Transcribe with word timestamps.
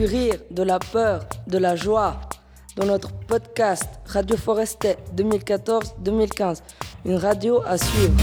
du 0.00 0.06
rire, 0.06 0.36
de 0.50 0.62
la 0.62 0.78
peur, 0.78 1.26
de 1.46 1.58
la 1.58 1.76
joie. 1.76 2.18
Dans 2.74 2.86
notre 2.86 3.12
podcast 3.12 3.86
Radio 4.06 4.34
Forestet 4.34 4.96
2014-2015, 5.14 6.62
une 7.04 7.16
radio 7.16 7.60
à 7.66 7.76
suivre. 7.76 8.14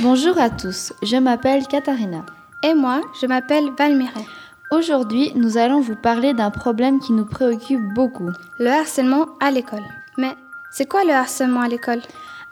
Bonjour 0.00 0.38
à 0.38 0.48
tous, 0.50 0.92
je 1.02 1.16
m'appelle 1.16 1.66
Katharina. 1.66 2.24
Et 2.62 2.74
moi, 2.74 3.00
je 3.20 3.26
m'appelle 3.26 3.70
Valmire. 3.76 4.12
Aujourd'hui, 4.70 5.32
nous 5.34 5.56
allons 5.56 5.80
vous 5.80 5.96
parler 5.96 6.34
d'un 6.34 6.52
problème 6.52 7.00
qui 7.00 7.12
nous 7.12 7.26
préoccupe 7.26 7.82
beaucoup. 7.96 8.30
Le 8.60 8.68
harcèlement 8.68 9.26
à 9.40 9.50
l'école. 9.50 9.82
Mais 10.18 10.36
c'est 10.70 10.88
quoi 10.88 11.02
le 11.02 11.10
harcèlement 11.10 11.62
à 11.62 11.68
l'école? 11.68 12.02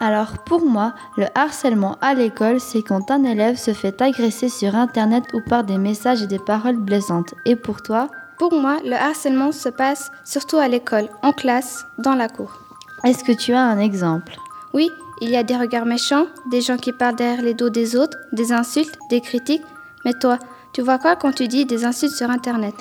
Alors 0.00 0.38
pour 0.44 0.64
moi, 0.64 0.94
le 1.16 1.26
harcèlement 1.34 1.96
à 2.00 2.14
l'école, 2.14 2.60
c'est 2.60 2.82
quand 2.82 3.10
un 3.10 3.24
élève 3.24 3.56
se 3.56 3.72
fait 3.72 4.00
agresser 4.00 4.48
sur 4.48 4.76
Internet 4.76 5.24
ou 5.34 5.40
par 5.40 5.64
des 5.64 5.78
messages 5.78 6.22
et 6.22 6.28
des 6.28 6.38
paroles 6.38 6.76
blessantes. 6.76 7.34
Et 7.44 7.56
pour 7.56 7.82
toi? 7.82 8.08
Pour 8.38 8.52
moi, 8.52 8.76
le 8.84 8.94
harcèlement 8.94 9.50
se 9.50 9.68
passe 9.68 10.12
surtout 10.24 10.58
à 10.58 10.68
l'école, 10.68 11.08
en 11.22 11.32
classe, 11.32 11.84
dans 11.98 12.14
la 12.14 12.28
cour. 12.28 12.60
Est-ce 13.02 13.24
que 13.24 13.32
tu 13.32 13.52
as 13.52 13.60
un 13.60 13.80
exemple? 13.80 14.36
Oui, 14.72 14.88
il 15.20 15.30
y 15.30 15.36
a 15.36 15.42
des 15.42 15.56
regards 15.56 15.86
méchants, 15.86 16.26
des 16.48 16.60
gens 16.60 16.76
qui 16.76 16.92
parlent 16.92 17.16
derrière 17.16 17.42
les 17.42 17.54
dos 17.54 17.70
des 17.70 17.96
autres, 17.96 18.16
des 18.32 18.52
insultes, 18.52 18.96
des 19.10 19.20
critiques. 19.20 19.64
Mais 20.04 20.12
toi, 20.12 20.38
tu 20.72 20.82
vois 20.82 20.98
quoi 20.98 21.16
quand 21.16 21.32
tu 21.32 21.48
dis 21.48 21.64
des 21.64 21.84
insultes 21.84 22.14
sur 22.14 22.30
Internet? 22.30 22.74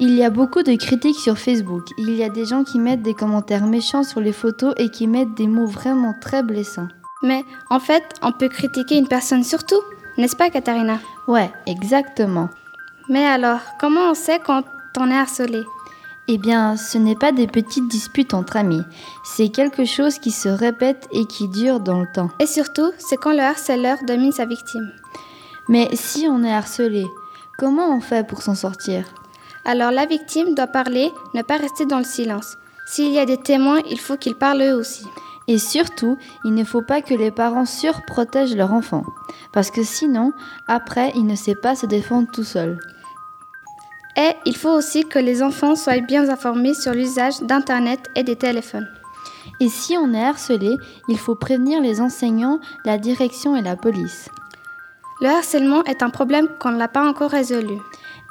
Il 0.00 0.14
y 0.14 0.24
a 0.24 0.30
beaucoup 0.30 0.62
de 0.62 0.74
critiques 0.74 1.20
sur 1.20 1.38
Facebook. 1.38 1.84
Il 1.98 2.10
y 2.14 2.24
a 2.24 2.28
des 2.28 2.44
gens 2.44 2.64
qui 2.64 2.80
mettent 2.80 3.02
des 3.02 3.14
commentaires 3.14 3.66
méchants 3.66 4.02
sur 4.02 4.20
les 4.20 4.32
photos 4.32 4.74
et 4.76 4.88
qui 4.88 5.06
mettent 5.06 5.34
des 5.34 5.46
mots 5.46 5.66
vraiment 5.66 6.14
très 6.20 6.42
blessants. 6.42 6.88
Mais 7.22 7.44
en 7.70 7.78
fait, 7.78 8.02
on 8.20 8.32
peut 8.32 8.48
critiquer 8.48 8.98
une 8.98 9.06
personne 9.06 9.44
surtout, 9.44 9.80
n'est-ce 10.18 10.34
pas 10.34 10.50
Katharina? 10.50 10.98
Ouais, 11.28 11.50
exactement. 11.66 12.50
Mais 13.08 13.24
alors, 13.24 13.60
comment 13.78 14.10
on 14.10 14.14
sait 14.14 14.40
quand 14.44 14.64
on 14.98 15.10
est 15.10 15.16
harcelé? 15.16 15.64
Eh 16.26 16.38
bien, 16.38 16.76
ce 16.76 16.98
n'est 16.98 17.16
pas 17.16 17.32
des 17.32 17.46
petites 17.46 17.86
disputes 17.86 18.34
entre 18.34 18.56
amis, 18.56 18.82
c'est 19.24 19.50
quelque 19.50 19.84
chose 19.84 20.18
qui 20.18 20.30
se 20.30 20.48
répète 20.48 21.06
et 21.12 21.26
qui 21.26 21.48
dure 21.48 21.80
dans 21.80 22.00
le 22.00 22.06
temps. 22.14 22.30
Et 22.40 22.46
surtout, 22.46 22.90
c'est 22.98 23.18
quand 23.18 23.32
le 23.32 23.42
harceleur 23.42 23.98
domine 24.06 24.32
sa 24.32 24.46
victime. 24.46 24.90
Mais 25.68 25.88
si 25.92 26.26
on 26.26 26.42
est 26.42 26.52
harcelé, 26.52 27.06
comment 27.58 27.94
on 27.94 28.00
fait 28.00 28.26
pour 28.26 28.40
s'en 28.40 28.54
sortir? 28.54 29.04
Alors 29.64 29.90
la 29.90 30.06
victime 30.06 30.54
doit 30.54 30.66
parler, 30.66 31.10
ne 31.34 31.42
pas 31.42 31.56
rester 31.56 31.86
dans 31.86 31.98
le 31.98 32.04
silence. 32.04 32.56
S'il 32.86 33.12
y 33.12 33.18
a 33.18 33.24
des 33.24 33.38
témoins, 33.38 33.80
il 33.90 33.98
faut 33.98 34.16
qu'ils 34.16 34.34
parlent 34.34 34.62
eux 34.62 34.74
aussi. 34.74 35.06
Et 35.48 35.58
surtout, 35.58 36.16
il 36.44 36.54
ne 36.54 36.64
faut 36.64 36.82
pas 36.82 37.02
que 37.02 37.14
les 37.14 37.30
parents 37.30 37.66
surprotègent 37.66 38.56
leur 38.56 38.72
enfant, 38.72 39.04
parce 39.52 39.70
que 39.70 39.82
sinon, 39.82 40.32
après, 40.68 41.12
il 41.14 41.26
ne 41.26 41.36
sait 41.36 41.54
pas 41.54 41.74
se 41.74 41.86
défendre 41.86 42.28
tout 42.32 42.44
seul. 42.44 42.78
Et 44.16 44.30
il 44.46 44.56
faut 44.56 44.70
aussi 44.70 45.04
que 45.04 45.18
les 45.18 45.42
enfants 45.42 45.76
soient 45.76 45.98
bien 45.98 46.28
informés 46.28 46.74
sur 46.74 46.92
l'usage 46.92 47.40
d'Internet 47.40 48.10
et 48.14 48.22
des 48.22 48.36
téléphones. 48.36 48.88
Et 49.60 49.68
si 49.68 49.96
on 49.98 50.12
est 50.14 50.24
harcelé, 50.24 50.76
il 51.08 51.18
faut 51.18 51.34
prévenir 51.34 51.80
les 51.80 52.00
enseignants, 52.00 52.60
la 52.84 52.96
direction 52.96 53.56
et 53.56 53.62
la 53.62 53.76
police. 53.76 54.28
Le 55.20 55.28
harcèlement 55.28 55.84
est 55.84 56.02
un 56.02 56.10
problème 56.10 56.48
qu'on 56.58 56.72
n'a 56.72 56.88
pas 56.88 57.06
encore 57.06 57.30
résolu. 57.30 57.78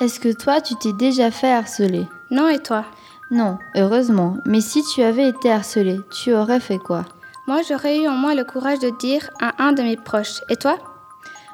Est-ce 0.02 0.19
que 0.19 0.33
toi, 0.33 0.59
tu 0.59 0.75
t'es 0.75 0.94
déjà 0.94 1.31
fait 1.31 1.52
harceler 1.52 2.08
Non, 2.31 2.49
et 2.49 2.59
toi 2.59 2.86
Non, 3.31 3.58
heureusement. 3.75 4.38
Mais 4.45 4.61
si 4.61 4.83
tu 4.83 5.03
avais 5.03 5.30
été 5.30 5.52
harcelé, 5.52 6.02
tu 6.11 6.33
aurais 6.33 6.59
fait 6.59 6.80
quoi 6.80 7.05
Moi, 7.47 7.61
j'aurais 7.67 8.02
eu 8.02 8.08
en 8.08 8.16
moi 8.16 8.35
le 8.35 8.44
courage 8.44 8.80
de 8.80 8.89
dire 9.00 9.30
à 9.39 9.63
un 9.63 9.72
de 9.72 9.83
mes 9.83 9.97
proches. 9.97 10.41
Et 10.50 10.55
toi 10.55 10.77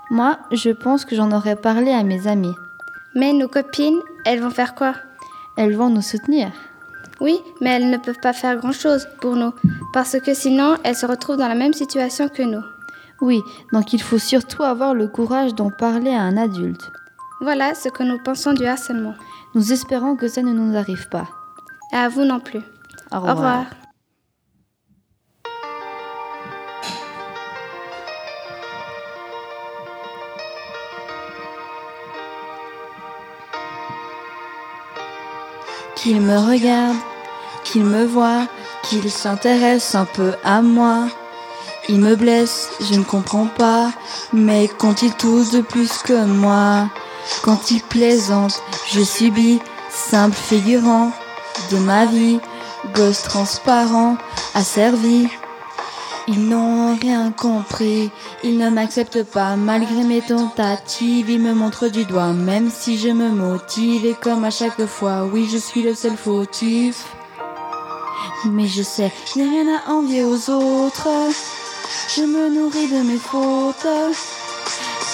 Moi, 0.09 0.39
je 0.51 0.71
pense 0.71 1.05
que 1.05 1.15
j'en 1.15 1.31
aurais 1.31 1.57
parlé 1.57 1.91
à 1.91 2.03
mes 2.03 2.27
amis. 2.27 2.55
Mais 3.15 3.33
nos 3.33 3.47
copines, 3.47 3.99
elles 4.25 4.41
vont 4.41 4.49
faire 4.49 4.73
quoi 4.73 4.93
Elles 5.57 5.75
vont 5.75 5.89
nous 5.89 6.01
soutenir. 6.01 6.51
Oui, 7.19 7.37
mais 7.59 7.71
elles 7.71 7.89
ne 7.89 7.97
peuvent 7.97 8.21
pas 8.21 8.33
faire 8.33 8.55
grand-chose 8.57 9.07
pour 9.19 9.35
nous, 9.35 9.51
parce 9.93 10.17
que 10.19 10.33
sinon, 10.33 10.77
elles 10.83 10.95
se 10.95 11.05
retrouvent 11.05 11.37
dans 11.37 11.49
la 11.49 11.55
même 11.55 11.73
situation 11.73 12.29
que 12.29 12.43
nous. 12.43 12.63
Oui, 13.19 13.41
donc 13.73 13.91
il 13.91 14.01
faut 14.01 14.17
surtout 14.17 14.63
avoir 14.63 14.93
le 14.93 15.09
courage 15.09 15.53
d'en 15.53 15.69
parler 15.69 16.11
à 16.11 16.21
un 16.21 16.37
adulte. 16.37 16.91
Voilà 17.41 17.73
ce 17.73 17.87
que 17.87 18.03
nous 18.03 18.19
pensons 18.21 18.51
du 18.51 18.65
harcèlement. 18.65 19.15
Nous 19.55 19.71
espérons 19.71 20.17
que 20.17 20.27
ça 20.27 20.41
ne 20.41 20.51
nous 20.51 20.75
arrive 20.75 21.07
pas. 21.07 21.27
Et 21.93 21.95
à 21.95 22.09
vous 22.09 22.25
non 22.25 22.41
plus. 22.41 22.59
Au 23.11 23.15
revoir. 23.15 23.31
Au 23.31 23.37
revoir. 23.37 23.65
Qu'il 35.95 36.21
me 36.21 36.37
regarde, 36.37 36.97
qu'il 37.63 37.85
me 37.85 38.05
voit, 38.05 38.47
qu'il 38.83 39.09
s'intéresse 39.09 39.95
un 39.95 40.05
peu 40.05 40.33
à 40.43 40.61
moi. 40.61 41.07
Il 41.87 41.99
me 41.99 42.15
blesse, 42.15 42.69
je 42.81 42.95
ne 42.95 43.03
comprends 43.03 43.47
pas, 43.47 43.91
mais 44.33 44.69
quand 44.77 45.01
il 45.01 45.13
tousse 45.13 45.51
de 45.51 45.61
plus 45.61 45.97
que 45.99 46.25
moi, 46.25 46.89
quand 47.43 47.71
il 47.71 47.81
plaisante, 47.81 48.61
je 48.91 49.01
subis, 49.01 49.59
simple 49.89 50.35
figurant 50.35 51.11
de 51.71 51.77
ma 51.77 52.05
vie, 52.05 52.39
gosse 52.93 53.23
transparent, 53.23 54.17
asservi. 54.55 55.27
Ils 56.27 56.47
n'ont 56.47 56.95
rien 56.95 57.31
compris, 57.31 58.11
ils 58.43 58.57
ne 58.59 58.69
m'acceptent 58.69 59.23
pas 59.23 59.55
malgré 59.55 60.03
mes 60.03 60.21
tentatives, 60.21 61.29
ils 61.29 61.41
me 61.41 61.55
montrent 61.55 61.87
du 61.87 62.05
doigt 62.05 62.33
même 62.33 62.69
si 62.69 62.99
je 62.99 63.09
me 63.09 63.29
motive 63.29 64.05
et 64.05 64.13
comme 64.13 64.45
à 64.45 64.51
chaque 64.51 64.85
fois, 64.85 65.25
oui 65.25 65.49
je 65.51 65.57
suis 65.57 65.81
le 65.81 65.95
seul 65.95 66.15
fautif. 66.15 67.07
Mais 68.45 68.67
je 68.67 68.83
sais, 68.83 69.11
n'y 69.35 69.41
a 69.41 69.49
rien 69.49 69.65
à 69.75 69.91
envier 69.91 70.23
aux 70.23 70.49
autres, 70.51 71.09
je 72.15 72.21
me 72.21 72.49
nourris 72.49 72.87
de 72.87 73.01
mes 73.01 73.17
fautes. 73.17 73.87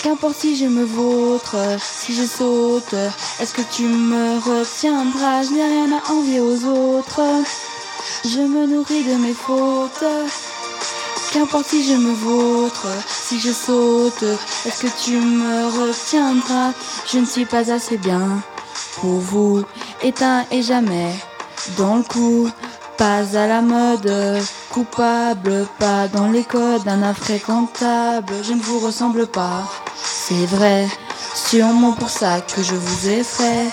Qu'importe 0.05 0.35
si 0.37 0.55
je 0.55 0.65
me 0.67 0.83
vautre, 0.83 1.55
si 1.81 2.13
je 2.13 2.27
saute, 2.27 2.93
est-ce 3.39 3.55
que 3.55 3.63
tu 3.75 3.85
me 3.85 4.37
retiendras? 4.37 5.41
Je 5.41 5.49
n'ai 5.49 5.65
rien 5.65 5.97
à 5.97 6.11
envier 6.11 6.41
aux 6.41 6.63
autres, 6.63 7.21
je 8.23 8.39
me 8.39 8.67
nourris 8.67 9.03
de 9.03 9.15
mes 9.15 9.33
fautes. 9.33 10.05
Qu'importe 11.33 11.65
si 11.65 11.83
je 11.83 11.95
me 11.95 12.13
vautre, 12.13 12.85
si 13.09 13.39
je 13.39 13.51
saute, 13.51 14.21
est-ce 14.67 14.83
que 14.83 15.03
tu 15.03 15.17
me 15.17 15.65
retiendras? 15.81 16.73
Je 17.11 17.17
ne 17.17 17.25
suis 17.25 17.45
pas 17.45 17.71
assez 17.71 17.97
bien 17.97 18.43
pour 18.97 19.17
vous, 19.19 19.63
éteint 20.03 20.45
et 20.51 20.61
jamais 20.61 21.15
dans 21.79 21.95
le 21.95 22.03
coup, 22.03 22.47
pas 22.99 23.23
à 23.35 23.47
la 23.47 23.63
mode, 23.63 24.13
coupable, 24.69 25.65
pas 25.79 26.07
dans 26.09 26.27
les 26.27 26.43
codes 26.43 26.83
d'un 26.83 27.01
infréquentable, 27.01 28.35
je 28.43 28.53
ne 28.53 28.61
vous 28.61 28.77
ressemble 28.77 29.25
pas, 29.25 29.63
c'est 30.27 30.47
vrai, 30.47 30.87
sûrement 31.35 31.91
pour 31.91 32.09
ça 32.09 32.41
que 32.41 32.63
je 32.63 32.73
vous 32.73 33.09
effraie. 33.09 33.67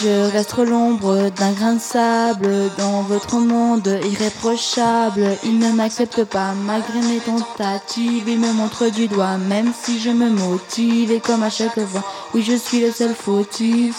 Je 0.00 0.28
reste 0.32 0.56
l'ombre 0.58 1.30
d'un 1.30 1.52
grain 1.52 1.74
de 1.74 1.80
sable 1.80 2.50
dans 2.78 3.02
votre 3.02 3.36
monde 3.36 4.00
irréprochable. 4.10 5.24
Il 5.44 5.60
ne 5.60 5.70
m'accepte 5.70 6.24
pas 6.24 6.52
malgré 6.66 7.00
mes 7.00 7.20
tentatives. 7.20 8.28
Il 8.28 8.40
me 8.40 8.52
montre 8.52 8.88
du 8.88 9.06
doigt 9.06 9.36
même 9.36 9.72
si 9.72 10.00
je 10.00 10.10
me 10.10 10.30
motive. 10.30 11.12
Et 11.12 11.20
comme 11.20 11.44
à 11.44 11.50
chaque 11.50 11.78
fois, 11.86 12.02
oui, 12.34 12.42
je 12.42 12.56
suis 12.56 12.80
le 12.80 12.90
seul 12.90 13.14
fautif. 13.14 13.94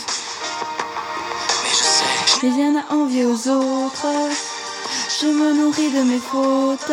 Je 2.28 2.46
n'ai 2.46 2.54
rien 2.54 2.74
à 2.76 2.94
envier 2.94 3.26
aux 3.26 3.48
autres. 3.48 4.08
Je 5.22 5.28
me 5.28 5.54
nourris 5.54 5.92
de 5.92 6.04
mes 6.04 6.20
fautes. 6.20 6.92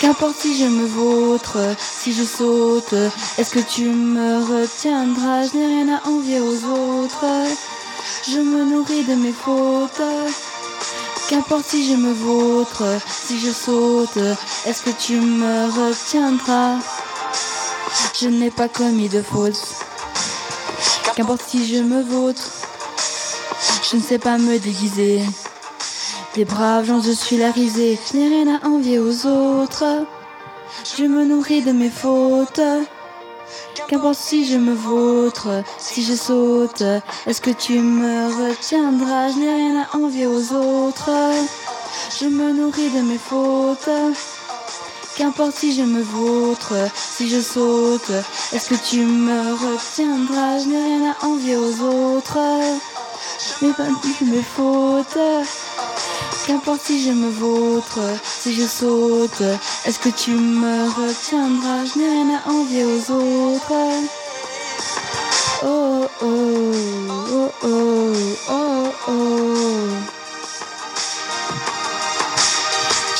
Qu'importe 0.00 0.36
si 0.40 0.56
je 0.56 0.64
me 0.64 0.86
vautre, 0.86 1.58
si 1.78 2.14
je 2.14 2.24
saute, 2.24 2.94
est-ce 3.36 3.50
que 3.50 3.60
tu 3.60 3.84
me 3.84 4.38
retiendras? 4.38 5.46
Je 5.46 5.58
n'ai 5.58 5.66
rien 5.66 5.94
à 5.94 6.08
envier 6.08 6.40
aux 6.40 6.64
autres. 6.64 7.26
Je 8.26 8.38
me 8.38 8.64
nourris 8.64 9.04
de 9.04 9.14
mes 9.14 9.32
fautes. 9.32 10.00
Qu'importe 11.28 11.66
si 11.66 11.86
je 11.86 11.96
me 11.96 12.14
vautre, 12.14 12.82
si 13.06 13.38
je 13.38 13.50
saute, 13.50 14.16
est-ce 14.64 14.80
que 14.80 14.90
tu 14.90 15.16
me 15.16 15.66
retiendras? 15.66 16.78
Je 18.18 18.28
n'ai 18.28 18.50
pas 18.50 18.68
commis 18.68 19.10
de 19.10 19.20
faute. 19.20 19.60
Qu'importe 21.14 21.42
si 21.46 21.66
je 21.66 21.82
me 21.82 22.02
vautre, 22.02 22.50
je 23.90 23.96
ne 23.96 24.02
sais 24.02 24.18
pas 24.18 24.38
me 24.38 24.58
déguiser. 24.58 25.22
Des 26.34 26.44
braves 26.44 26.86
gens, 26.86 27.02
je 27.02 27.10
suis 27.10 27.36
la 27.36 27.50
risée. 27.50 27.98
Je 28.12 28.16
n'ai 28.16 28.28
rien 28.28 28.56
à 28.56 28.68
envier 28.68 29.00
aux 29.00 29.26
autres. 29.26 30.06
Je 30.96 31.02
me 31.02 31.24
nourris 31.24 31.62
de 31.62 31.72
mes 31.72 31.90
fautes. 31.90 32.60
Qu'importe 33.88 34.14
si 34.14 34.46
je 34.46 34.56
me 34.56 34.72
vautre, 34.72 35.48
si 35.78 36.04
je 36.04 36.14
saute, 36.14 36.84
est-ce 37.26 37.40
que 37.40 37.50
tu 37.50 37.80
me 37.80 38.28
retiendras? 38.28 39.32
Je 39.32 39.38
n'ai 39.38 39.54
rien 39.54 39.82
à 39.82 39.96
envier 39.96 40.28
aux 40.28 40.52
autres. 40.52 41.10
Je 42.20 42.26
me 42.26 42.52
nourris 42.52 42.90
de 42.90 43.00
mes 43.00 43.18
fautes. 43.18 43.90
Qu'importe 45.16 45.56
si 45.56 45.74
je 45.74 45.82
me 45.82 46.00
vautre, 46.00 46.74
si 46.94 47.28
je 47.28 47.40
saute, 47.40 48.12
est-ce 48.52 48.68
que 48.68 48.88
tu 48.88 49.00
me 49.00 49.52
retiendras? 49.52 50.60
Je 50.60 50.68
n'ai 50.68 50.84
rien 50.84 51.10
à 51.10 51.26
envier 51.26 51.56
aux 51.56 51.80
autres, 51.82 52.38
mais 53.60 53.72
pas 53.72 53.88
mes 54.22 54.42
fautes. 54.42 55.18
Qu'importe 56.50 56.80
si 56.80 57.04
je 57.04 57.12
me 57.12 57.30
vautre, 57.30 58.00
si 58.24 58.52
je 58.52 58.66
saute, 58.66 59.40
est-ce 59.84 60.00
que 60.00 60.08
tu 60.08 60.32
me 60.32 60.88
retiendras? 60.88 61.84
Je 61.84 61.98
n'ai 62.00 62.08
rien 62.10 62.40
à 62.44 62.50
envier 62.50 62.84
aux 62.84 63.12
autres. 63.12 63.72
Oh 65.62 66.08
oh 66.20 66.72
oh 67.22 67.50
oh 67.62 68.12
oh 68.50 68.86
oh. 69.06 69.88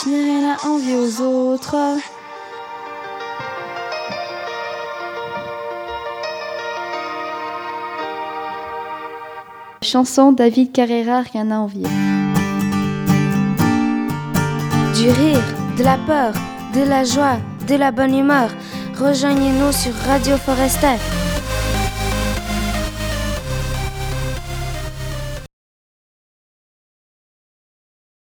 Je 0.02 0.08
n'ai 0.08 0.24
rien 0.24 0.56
à 0.56 0.66
envier 0.66 0.96
aux 0.96 1.20
autres. 1.20 1.76
Chanson 9.82 10.32
David 10.32 10.72
Carrera, 10.72 11.20
rien 11.20 11.52
à 11.52 11.58
envier. 11.58 11.86
Du 15.00 15.08
rire, 15.08 15.40
de 15.78 15.82
la 15.82 15.96
peur, 15.96 16.34
de 16.74 16.82
la 16.86 17.04
joie, 17.04 17.38
de 17.66 17.74
la 17.74 17.90
bonne 17.90 18.14
humeur. 18.14 18.50
Rejoignez-nous 18.98 19.72
sur 19.72 19.94
Radio 20.06 20.36
Forestef. 20.36 21.19